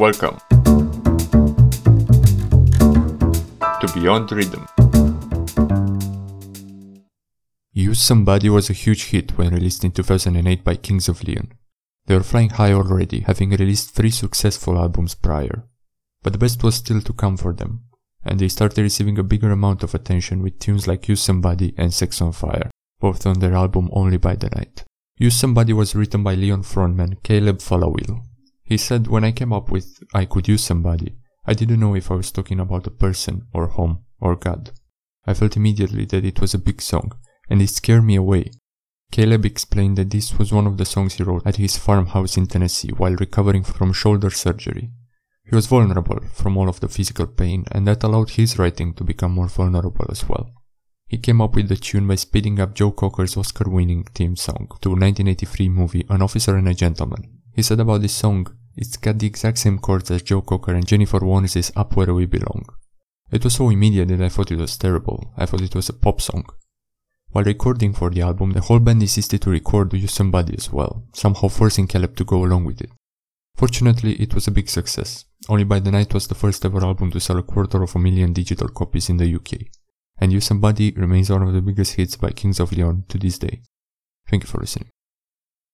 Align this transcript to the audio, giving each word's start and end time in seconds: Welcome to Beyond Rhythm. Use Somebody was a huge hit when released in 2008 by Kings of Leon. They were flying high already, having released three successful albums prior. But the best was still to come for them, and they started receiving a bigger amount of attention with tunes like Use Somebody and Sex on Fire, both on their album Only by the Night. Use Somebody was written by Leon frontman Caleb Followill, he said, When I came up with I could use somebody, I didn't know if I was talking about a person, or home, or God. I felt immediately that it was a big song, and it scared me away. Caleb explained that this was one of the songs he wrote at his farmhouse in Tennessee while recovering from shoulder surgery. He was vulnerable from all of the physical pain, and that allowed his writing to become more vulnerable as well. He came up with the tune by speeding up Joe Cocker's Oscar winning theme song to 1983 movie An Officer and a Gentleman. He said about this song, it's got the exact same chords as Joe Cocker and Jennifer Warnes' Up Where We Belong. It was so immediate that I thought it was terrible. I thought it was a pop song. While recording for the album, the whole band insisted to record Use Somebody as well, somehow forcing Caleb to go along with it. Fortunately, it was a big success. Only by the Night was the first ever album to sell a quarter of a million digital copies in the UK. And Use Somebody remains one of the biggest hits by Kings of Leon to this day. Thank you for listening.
Welcome 0.00 0.38
to 3.80 3.90
Beyond 3.92 4.32
Rhythm. 4.32 4.66
Use 7.74 8.00
Somebody 8.00 8.48
was 8.48 8.70
a 8.70 8.72
huge 8.72 9.10
hit 9.10 9.36
when 9.36 9.52
released 9.52 9.84
in 9.84 9.90
2008 9.90 10.64
by 10.64 10.76
Kings 10.76 11.10
of 11.10 11.22
Leon. 11.22 11.52
They 12.06 12.14
were 12.14 12.22
flying 12.22 12.48
high 12.48 12.72
already, 12.72 13.20
having 13.20 13.50
released 13.50 13.90
three 13.90 14.08
successful 14.10 14.78
albums 14.78 15.14
prior. 15.14 15.68
But 16.22 16.32
the 16.32 16.38
best 16.38 16.62
was 16.62 16.76
still 16.76 17.02
to 17.02 17.12
come 17.12 17.36
for 17.36 17.52
them, 17.52 17.84
and 18.24 18.38
they 18.38 18.48
started 18.48 18.80
receiving 18.80 19.18
a 19.18 19.22
bigger 19.22 19.50
amount 19.50 19.82
of 19.82 19.94
attention 19.94 20.42
with 20.42 20.58
tunes 20.58 20.88
like 20.88 21.08
Use 21.08 21.20
Somebody 21.20 21.74
and 21.76 21.92
Sex 21.92 22.22
on 22.22 22.32
Fire, 22.32 22.70
both 23.00 23.26
on 23.26 23.40
their 23.40 23.52
album 23.52 23.90
Only 23.92 24.16
by 24.16 24.34
the 24.34 24.48
Night. 24.48 24.82
Use 25.18 25.36
Somebody 25.36 25.74
was 25.74 25.94
written 25.94 26.22
by 26.22 26.36
Leon 26.36 26.62
frontman 26.62 27.22
Caleb 27.22 27.58
Followill, 27.58 28.22
he 28.70 28.76
said, 28.76 29.08
When 29.08 29.24
I 29.24 29.32
came 29.32 29.52
up 29.52 29.68
with 29.72 29.98
I 30.14 30.26
could 30.26 30.46
use 30.46 30.62
somebody, 30.62 31.16
I 31.44 31.54
didn't 31.54 31.80
know 31.80 31.96
if 31.96 32.08
I 32.08 32.14
was 32.14 32.30
talking 32.30 32.60
about 32.60 32.86
a 32.86 32.92
person, 33.04 33.48
or 33.52 33.66
home, 33.66 34.04
or 34.20 34.36
God. 34.36 34.70
I 35.26 35.34
felt 35.34 35.56
immediately 35.56 36.04
that 36.04 36.24
it 36.24 36.40
was 36.40 36.54
a 36.54 36.66
big 36.68 36.80
song, 36.80 37.10
and 37.48 37.60
it 37.60 37.70
scared 37.70 38.04
me 38.04 38.14
away. 38.14 38.52
Caleb 39.10 39.44
explained 39.44 39.98
that 39.98 40.10
this 40.10 40.38
was 40.38 40.52
one 40.52 40.68
of 40.68 40.76
the 40.76 40.84
songs 40.84 41.14
he 41.14 41.24
wrote 41.24 41.44
at 41.44 41.56
his 41.56 41.76
farmhouse 41.76 42.36
in 42.36 42.46
Tennessee 42.46 42.90
while 42.90 43.16
recovering 43.16 43.64
from 43.64 43.92
shoulder 43.92 44.30
surgery. 44.30 44.92
He 45.42 45.56
was 45.56 45.66
vulnerable 45.66 46.20
from 46.32 46.56
all 46.56 46.68
of 46.68 46.78
the 46.78 46.88
physical 46.88 47.26
pain, 47.26 47.64
and 47.72 47.88
that 47.88 48.04
allowed 48.04 48.30
his 48.30 48.56
writing 48.56 48.94
to 48.94 49.02
become 49.02 49.32
more 49.32 49.48
vulnerable 49.48 50.06
as 50.08 50.28
well. 50.28 50.48
He 51.08 51.18
came 51.18 51.40
up 51.40 51.56
with 51.56 51.68
the 51.68 51.74
tune 51.74 52.06
by 52.06 52.14
speeding 52.14 52.60
up 52.60 52.76
Joe 52.76 52.92
Cocker's 52.92 53.36
Oscar 53.36 53.68
winning 53.68 54.04
theme 54.14 54.36
song 54.36 54.68
to 54.80 54.90
1983 54.90 55.68
movie 55.68 56.06
An 56.08 56.22
Officer 56.22 56.54
and 56.56 56.68
a 56.68 56.74
Gentleman. 56.74 57.40
He 57.52 57.62
said 57.62 57.80
about 57.80 58.02
this 58.02 58.14
song, 58.14 58.46
it's 58.80 58.96
got 58.96 59.18
the 59.18 59.26
exact 59.26 59.58
same 59.58 59.78
chords 59.78 60.10
as 60.10 60.22
Joe 60.22 60.40
Cocker 60.40 60.72
and 60.72 60.86
Jennifer 60.86 61.20
Warnes' 61.20 61.70
Up 61.76 61.94
Where 61.94 62.14
We 62.14 62.24
Belong. 62.24 62.64
It 63.30 63.44
was 63.44 63.54
so 63.54 63.68
immediate 63.68 64.08
that 64.08 64.22
I 64.22 64.30
thought 64.30 64.50
it 64.50 64.58
was 64.58 64.76
terrible. 64.76 65.32
I 65.36 65.46
thought 65.46 65.60
it 65.60 65.74
was 65.74 65.88
a 65.90 65.92
pop 65.92 66.20
song. 66.20 66.46
While 67.32 67.44
recording 67.44 67.92
for 67.92 68.10
the 68.10 68.22
album, 68.22 68.52
the 68.52 68.62
whole 68.62 68.80
band 68.80 69.02
insisted 69.02 69.42
to 69.42 69.50
record 69.50 69.92
Use 69.92 70.12
Somebody 70.12 70.56
as 70.56 70.72
well, 70.72 71.04
somehow 71.12 71.48
forcing 71.48 71.86
Caleb 71.86 72.16
to 72.16 72.24
go 72.24 72.42
along 72.42 72.64
with 72.64 72.80
it. 72.80 72.90
Fortunately, 73.54 74.14
it 74.14 74.34
was 74.34 74.48
a 74.48 74.50
big 74.50 74.68
success. 74.68 75.26
Only 75.48 75.64
by 75.64 75.78
the 75.78 75.92
Night 75.92 76.12
was 76.14 76.26
the 76.26 76.34
first 76.34 76.64
ever 76.64 76.82
album 76.82 77.10
to 77.12 77.20
sell 77.20 77.38
a 77.38 77.42
quarter 77.42 77.82
of 77.82 77.94
a 77.94 77.98
million 77.98 78.32
digital 78.32 78.68
copies 78.68 79.10
in 79.10 79.18
the 79.18 79.32
UK. 79.32 79.68
And 80.18 80.32
Use 80.32 80.46
Somebody 80.46 80.90
remains 80.92 81.30
one 81.30 81.42
of 81.42 81.52
the 81.52 81.60
biggest 81.60 81.94
hits 81.94 82.16
by 82.16 82.30
Kings 82.30 82.58
of 82.58 82.72
Leon 82.72 83.04
to 83.08 83.18
this 83.18 83.38
day. 83.38 83.60
Thank 84.26 84.44
you 84.44 84.48
for 84.48 84.58
listening. 84.58 84.88